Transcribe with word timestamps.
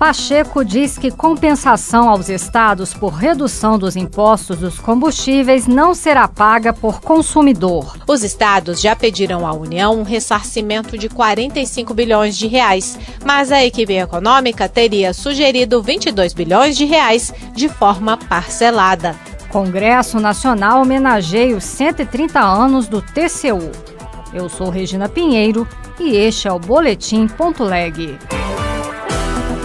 Pacheco 0.00 0.64
diz 0.64 0.96
que 0.96 1.10
compensação 1.10 2.08
aos 2.08 2.30
estados 2.30 2.94
por 2.94 3.12
redução 3.12 3.78
dos 3.78 3.96
impostos 3.96 4.56
dos 4.56 4.78
combustíveis 4.78 5.66
não 5.66 5.94
será 5.94 6.26
paga 6.26 6.72
por 6.72 7.02
consumidor. 7.02 7.98
Os 8.08 8.24
estados 8.24 8.80
já 8.80 8.96
pediram 8.96 9.46
à 9.46 9.52
União 9.52 10.00
um 10.00 10.02
ressarcimento 10.02 10.96
de 10.96 11.10
45 11.10 11.92
bilhões 11.92 12.38
de 12.38 12.46
reais, 12.46 12.98
mas 13.26 13.52
a 13.52 13.62
equipe 13.62 13.92
econômica 13.92 14.66
teria 14.70 15.12
sugerido 15.12 15.82
22 15.82 16.32
bilhões 16.32 16.78
de 16.78 16.86
reais 16.86 17.30
de 17.54 17.68
forma 17.68 18.16
parcelada. 18.16 19.14
Congresso 19.50 20.18
Nacional 20.18 20.80
homenageia 20.80 21.54
os 21.54 21.64
130 21.64 22.40
anos 22.40 22.88
do 22.88 23.02
TCU. 23.02 23.70
Eu 24.32 24.48
sou 24.48 24.70
Regina 24.70 25.10
Pinheiro 25.10 25.68
e 25.98 26.16
este 26.16 26.48
é 26.48 26.52
o 26.52 26.58
Boletim 26.58 27.26
Ponto 27.26 27.64
Leg. 27.64 28.18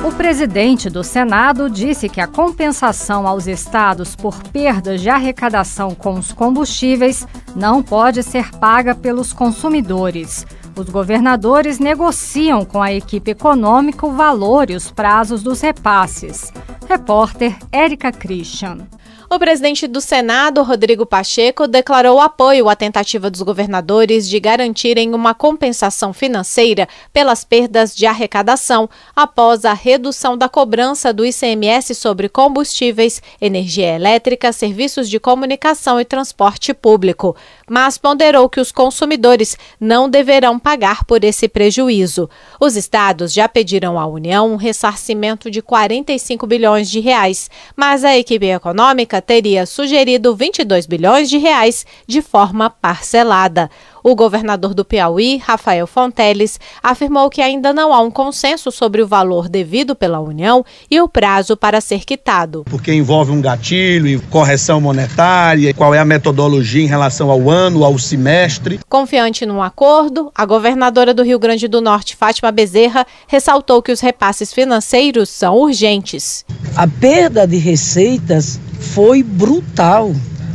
O 0.05 0.11
presidente 0.11 0.87
do 0.87 1.03
Senado 1.03 1.67
disse 1.67 2.07
que 2.07 2.21
a 2.21 2.27
compensação 2.27 3.27
aos 3.27 3.47
estados 3.47 4.15
por 4.15 4.39
perdas 4.49 5.01
de 5.01 5.09
arrecadação 5.09 5.95
com 5.95 6.13
os 6.13 6.31
combustíveis 6.31 7.27
não 7.55 7.81
pode 7.81 8.21
ser 8.21 8.51
paga 8.51 8.93
pelos 8.93 9.33
consumidores. 9.33 10.45
Os 10.75 10.89
governadores 10.89 11.79
negociam 11.79 12.63
com 12.63 12.83
a 12.83 12.93
equipe 12.93 13.31
econômica 13.31 14.05
o 14.05 14.11
valor 14.11 14.69
e 14.69 14.75
os 14.75 14.91
prazos 14.91 15.41
dos 15.41 15.59
repasses. 15.59 16.53
Repórter 16.87 17.57
Érica 17.71 18.11
Christian. 18.11 18.87
O 19.27 19.39
presidente 19.39 19.87
do 19.87 19.99
Senado, 19.99 20.61
Rodrigo 20.61 21.03
Pacheco, 21.03 21.67
declarou 21.67 22.19
apoio 22.19 22.69
à 22.69 22.75
tentativa 22.75 23.27
dos 23.27 23.41
governadores 23.41 24.29
de 24.29 24.39
garantirem 24.39 25.15
uma 25.15 25.33
compensação 25.33 26.13
financeira 26.13 26.87
pelas 27.11 27.43
perdas 27.43 27.95
de 27.95 28.05
arrecadação 28.05 28.87
após 29.15 29.65
a 29.65 29.73
redução 29.73 30.37
da 30.37 30.47
cobrança 30.47 31.11
do 31.11 31.25
ICMS 31.25 31.95
sobre 31.95 32.29
combustíveis, 32.29 33.19
energia 33.41 33.95
elétrica, 33.95 34.53
serviços 34.53 35.09
de 35.09 35.19
comunicação 35.19 35.99
e 35.99 36.05
transporte 36.05 36.71
público, 36.71 37.35
mas 37.67 37.97
ponderou 37.97 38.47
que 38.47 38.59
os 38.59 38.71
consumidores 38.71 39.57
não 39.79 40.07
deverão 40.07 40.59
pagar 40.59 41.03
por 41.03 41.23
esse 41.23 41.47
prejuízo. 41.47 42.29
Os 42.59 42.75
estados 42.75 43.33
já 43.33 43.49
pediram 43.49 43.99
à 43.99 44.05
União 44.05 44.53
um 44.53 44.55
ressarcimento 44.55 45.49
de 45.49 45.63
45 45.63 46.45
bilhões 46.45 46.91
de 46.91 46.99
reais, 46.99 47.49
mas 47.75 48.05
a 48.05 48.15
equipe 48.15 48.45
econômica 48.45 49.14
teria 49.21 49.65
sugerido 49.65 50.35
22 50.35 50.85
bilhões 50.85 51.29
de 51.29 51.37
reais 51.37 51.85
de 52.07 52.21
forma 52.21 52.69
parcelada. 52.69 53.69
O 54.07 54.13
governador 54.13 54.75
do 54.75 54.85
Piauí, 54.85 55.37
Rafael 55.37 55.87
Fonteles, 55.87 56.59
afirmou 56.83 57.27
que 57.27 57.41
ainda 57.41 57.73
não 57.73 57.91
há 57.91 57.99
um 58.01 58.11
consenso 58.11 58.71
sobre 58.71 59.01
o 59.01 59.07
valor 59.07 59.49
devido 59.49 59.95
pela 59.95 60.19
União 60.19 60.63
e 60.91 61.01
o 61.01 61.09
prazo 61.09 61.57
para 61.57 61.81
ser 61.81 62.05
quitado. 62.05 62.63
Porque 62.69 62.93
envolve 62.93 63.31
um 63.31 63.41
gatilho, 63.41 64.21
correção 64.29 64.79
monetária, 64.79 65.73
qual 65.73 65.91
é 65.91 65.97
a 65.97 66.05
metodologia 66.05 66.83
em 66.83 66.87
relação 66.87 67.31
ao 67.31 67.49
ano, 67.49 67.83
ao 67.83 67.97
semestre. 67.97 68.79
Confiante 68.87 69.43
num 69.43 69.59
acordo, 69.59 70.31
a 70.35 70.45
governadora 70.45 71.11
do 71.11 71.23
Rio 71.23 71.39
Grande 71.39 71.67
do 71.67 71.81
Norte, 71.81 72.15
Fátima 72.15 72.51
Bezerra, 72.51 73.07
ressaltou 73.27 73.81
que 73.81 73.91
os 73.91 74.01
repasses 74.01 74.53
financeiros 74.53 75.29
são 75.29 75.57
urgentes. 75.57 76.45
A 76.75 76.87
perda 76.87 77.47
de 77.47 77.57
receitas 77.57 78.59
foi 78.79 79.23
brutal. 79.23 80.13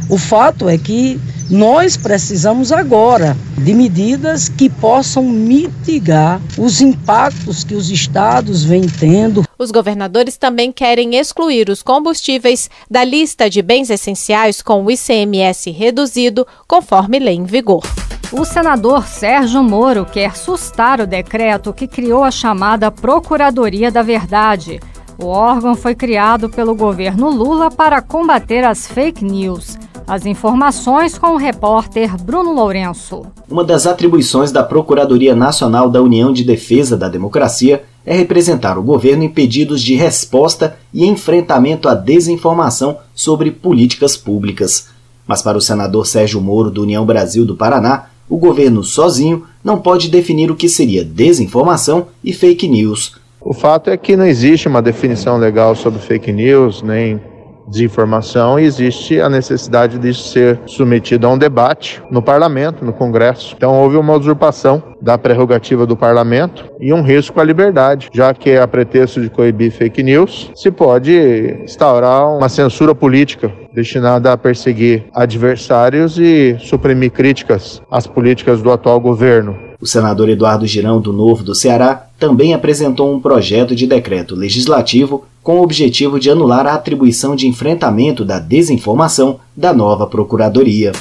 O 0.08 0.18
fato 0.18 0.68
é 0.68 0.76
que 0.76 1.20
nós 1.50 1.96
precisamos 1.96 2.70
agora 2.70 3.36
de 3.58 3.74
medidas 3.74 4.48
que 4.48 4.70
possam 4.70 5.24
mitigar 5.24 6.40
os 6.56 6.80
impactos 6.80 7.64
que 7.64 7.74
os 7.74 7.90
estados 7.90 8.62
vêm 8.62 8.82
tendo. 8.88 9.44
Os 9.58 9.72
governadores 9.72 10.36
também 10.36 10.70
querem 10.70 11.16
excluir 11.16 11.68
os 11.68 11.82
combustíveis 11.82 12.70
da 12.88 13.02
lista 13.02 13.50
de 13.50 13.60
bens 13.62 13.90
essenciais 13.90 14.62
com 14.62 14.84
o 14.84 14.90
ICMS 14.90 15.72
reduzido, 15.72 16.46
conforme 16.68 17.18
lei 17.18 17.34
em 17.34 17.44
vigor. 17.44 17.82
O 18.32 18.44
senador 18.44 19.08
Sérgio 19.08 19.60
Moro 19.60 20.06
quer 20.06 20.36
sustar 20.36 21.00
o 21.00 21.06
decreto 21.06 21.72
que 21.72 21.88
criou 21.88 22.22
a 22.22 22.30
chamada 22.30 22.88
Procuradoria 22.88 23.90
da 23.90 24.02
Verdade. 24.02 24.78
O 25.22 25.26
órgão 25.26 25.74
foi 25.74 25.94
criado 25.94 26.48
pelo 26.48 26.74
governo 26.74 27.30
Lula 27.30 27.70
para 27.70 28.00
combater 28.00 28.64
as 28.64 28.86
fake 28.86 29.22
news. 29.22 29.76
As 30.06 30.24
informações 30.24 31.18
com 31.18 31.34
o 31.34 31.36
repórter 31.36 32.16
Bruno 32.22 32.54
Lourenço. 32.54 33.26
Uma 33.48 33.62
das 33.62 33.86
atribuições 33.86 34.50
da 34.50 34.62
Procuradoria 34.62 35.36
Nacional 35.36 35.90
da 35.90 36.00
União 36.00 36.32
de 36.32 36.42
Defesa 36.42 36.96
da 36.96 37.06
Democracia 37.06 37.84
é 38.04 38.16
representar 38.16 38.78
o 38.78 38.82
governo 38.82 39.22
em 39.22 39.28
pedidos 39.28 39.82
de 39.82 39.94
resposta 39.94 40.78
e 40.92 41.04
enfrentamento 41.04 41.86
à 41.86 41.94
desinformação 41.94 42.96
sobre 43.14 43.50
políticas 43.50 44.16
públicas. 44.16 44.88
Mas 45.26 45.42
para 45.42 45.58
o 45.58 45.60
senador 45.60 46.06
Sérgio 46.06 46.40
Moro, 46.40 46.70
do 46.70 46.82
União 46.82 47.04
Brasil 47.04 47.44
do 47.44 47.54
Paraná, 47.54 48.06
o 48.26 48.38
governo 48.38 48.82
sozinho 48.82 49.44
não 49.62 49.78
pode 49.78 50.08
definir 50.08 50.50
o 50.50 50.56
que 50.56 50.68
seria 50.68 51.04
desinformação 51.04 52.06
e 52.24 52.32
fake 52.32 52.66
news. 52.66 53.19
O 53.50 53.52
fato 53.52 53.90
é 53.90 53.96
que 53.96 54.14
não 54.14 54.24
existe 54.24 54.68
uma 54.68 54.80
definição 54.80 55.36
legal 55.36 55.74
sobre 55.74 55.98
fake 55.98 56.30
news, 56.30 56.82
nem 56.82 57.20
desinformação 57.66 58.60
e 58.60 58.64
existe 58.64 59.20
a 59.20 59.28
necessidade 59.28 59.98
de 59.98 60.14
ser 60.14 60.60
submetido 60.66 61.26
a 61.26 61.30
um 61.30 61.36
debate 61.36 62.00
no 62.12 62.22
parlamento, 62.22 62.84
no 62.84 62.92
Congresso. 62.92 63.56
Então 63.56 63.74
houve 63.74 63.96
uma 63.96 64.14
usurpação 64.14 64.80
da 65.02 65.18
prerrogativa 65.18 65.84
do 65.84 65.96
parlamento 65.96 66.70
e 66.78 66.92
um 66.92 67.02
risco 67.02 67.40
à 67.40 67.44
liberdade, 67.44 68.08
já 68.14 68.32
que 68.32 68.56
a 68.56 68.68
pretexto 68.68 69.20
de 69.20 69.28
coibir 69.28 69.72
fake 69.72 70.00
news, 70.00 70.52
se 70.54 70.70
pode 70.70 71.12
instaurar 71.64 72.28
uma 72.28 72.48
censura 72.48 72.94
política 72.94 73.52
destinada 73.74 74.32
a 74.32 74.36
perseguir 74.36 75.06
adversários 75.12 76.20
e 76.20 76.56
suprimir 76.60 77.10
críticas 77.10 77.82
às 77.90 78.06
políticas 78.06 78.62
do 78.62 78.70
atual 78.70 79.00
governo. 79.00 79.69
O 79.80 79.86
senador 79.86 80.28
Eduardo 80.28 80.66
Girão, 80.66 81.00
do 81.00 81.10
Novo 81.10 81.42
do 81.42 81.54
Ceará, 81.54 82.06
também 82.18 82.52
apresentou 82.52 83.10
um 83.14 83.18
projeto 83.18 83.74
de 83.74 83.86
decreto 83.86 84.34
legislativo 84.34 85.24
com 85.42 85.58
o 85.58 85.62
objetivo 85.62 86.20
de 86.20 86.30
anular 86.30 86.66
a 86.66 86.74
atribuição 86.74 87.34
de 87.34 87.48
enfrentamento 87.48 88.22
da 88.22 88.38
desinformação 88.38 89.40
da 89.56 89.72
nova 89.72 90.06
Procuradoria. 90.06 90.92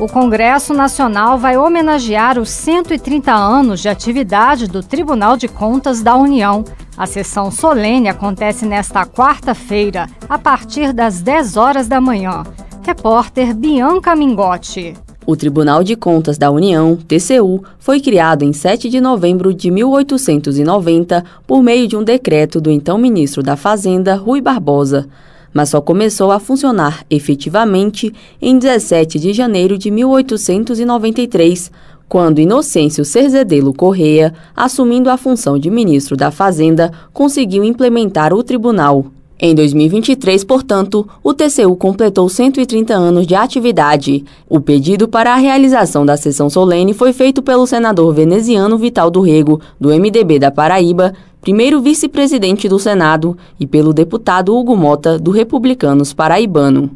O 0.00 0.08
Congresso 0.08 0.74
Nacional 0.74 1.38
vai 1.38 1.56
homenagear 1.56 2.40
os 2.40 2.48
130 2.48 3.32
anos 3.32 3.80
de 3.80 3.88
atividade 3.88 4.66
do 4.66 4.82
Tribunal 4.82 5.36
de 5.36 5.46
Contas 5.46 6.02
da 6.02 6.16
União. 6.16 6.64
A 6.96 7.06
sessão 7.06 7.52
solene 7.52 8.08
acontece 8.08 8.66
nesta 8.66 9.06
quarta-feira, 9.06 10.08
a 10.28 10.38
partir 10.38 10.92
das 10.92 11.20
10 11.20 11.56
horas 11.56 11.86
da 11.86 12.00
manhã. 12.00 12.42
Repórter 12.82 13.54
Bianca 13.54 14.16
Mingotti. 14.16 14.94
O 15.24 15.36
Tribunal 15.36 15.84
de 15.84 15.94
Contas 15.94 16.36
da 16.36 16.50
União, 16.50 16.96
TCU, 16.96 17.62
foi 17.78 18.00
criado 18.00 18.42
em 18.42 18.52
7 18.52 18.88
de 18.88 19.00
novembro 19.00 19.54
de 19.54 19.70
1890 19.70 21.24
por 21.46 21.62
meio 21.62 21.86
de 21.86 21.96
um 21.96 22.02
decreto 22.02 22.60
do 22.60 22.70
então 22.70 22.98
ministro 22.98 23.40
da 23.40 23.54
Fazenda, 23.54 24.16
Rui 24.16 24.40
Barbosa, 24.40 25.06
mas 25.54 25.68
só 25.68 25.80
começou 25.80 26.32
a 26.32 26.40
funcionar 26.40 27.04
efetivamente 27.08 28.12
em 28.40 28.58
17 28.58 29.20
de 29.20 29.32
janeiro 29.32 29.78
de 29.78 29.92
1893, 29.92 31.70
quando 32.08 32.40
Inocêncio 32.40 33.04
Cerzedelo 33.04 33.72
Correia, 33.72 34.34
assumindo 34.56 35.08
a 35.08 35.16
função 35.16 35.56
de 35.56 35.70
ministro 35.70 36.16
da 36.16 36.32
Fazenda, 36.32 36.90
conseguiu 37.12 37.62
implementar 37.62 38.34
o 38.34 38.42
tribunal. 38.42 39.06
Em 39.44 39.56
2023, 39.56 40.44
portanto, 40.44 41.04
o 41.20 41.34
TCU 41.34 41.74
completou 41.74 42.28
130 42.28 42.94
anos 42.94 43.26
de 43.26 43.34
atividade. 43.34 44.24
O 44.48 44.60
pedido 44.60 45.08
para 45.08 45.32
a 45.32 45.36
realização 45.36 46.06
da 46.06 46.16
sessão 46.16 46.48
solene 46.48 46.94
foi 46.94 47.12
feito 47.12 47.42
pelo 47.42 47.66
senador 47.66 48.14
veneziano 48.14 48.78
Vital 48.78 49.10
do 49.10 49.20
Rego, 49.20 49.60
do 49.80 49.88
MDB 49.88 50.38
da 50.38 50.52
Paraíba, 50.52 51.12
primeiro 51.40 51.82
vice-presidente 51.82 52.68
do 52.68 52.78
Senado, 52.78 53.36
e 53.58 53.66
pelo 53.66 53.92
deputado 53.92 54.56
Hugo 54.56 54.76
Mota, 54.76 55.18
do 55.18 55.32
Republicanos 55.32 56.12
Paraibano. 56.12 56.88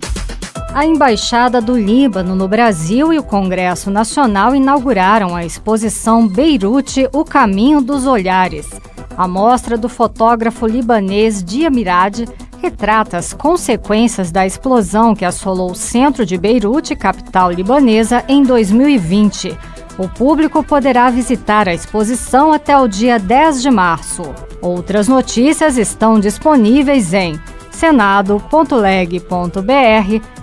A 0.73 0.87
Embaixada 0.87 1.61
do 1.61 1.77
Líbano 1.77 2.37
no 2.37 2.47
Brasil 2.47 3.13
e 3.13 3.19
o 3.19 3.25
Congresso 3.25 3.91
Nacional 3.91 4.55
inauguraram 4.55 5.35
a 5.35 5.45
exposição 5.45 6.29
Beirute 6.29 7.09
O 7.13 7.25
Caminho 7.25 7.81
dos 7.81 8.07
Olhares. 8.07 8.69
A 9.17 9.27
mostra 9.27 9.79
do 9.79 9.89
fotógrafo 9.89 10.67
libanês 10.67 11.43
Dia 11.43 11.71
Mirad 11.71 12.25
retrata 12.61 13.17
as 13.17 13.33
consequências 13.33 14.31
da 14.31 14.47
explosão 14.47 15.15
que 15.15 15.25
assolou 15.25 15.71
o 15.71 15.75
centro 15.75 16.27
de 16.27 16.37
Beirute, 16.37 16.95
capital 16.95 17.51
libanesa, 17.51 18.25
em 18.29 18.43
2020. 18.43 19.57
O 19.99 20.09
público 20.09 20.63
poderá 20.63 21.09
visitar 21.09 21.69
a 21.69 21.75
exposição 21.75 22.53
até 22.53 22.77
o 22.77 22.87
dia 22.87 23.19
10 23.19 23.63
de 23.63 23.71
março. 23.71 24.23
Outras 24.61 25.09
notícias 25.09 25.79
estão 25.79 26.21
disponíveis 26.21 27.15
em 27.15 27.41
senado.leg.br 27.71 29.27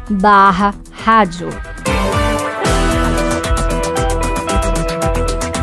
barra 0.09 0.73
rádio. 0.91 1.49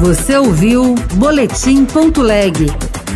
Você 0.01 0.37
ouviu 0.37 0.95
Boletim.leg. 1.17 2.90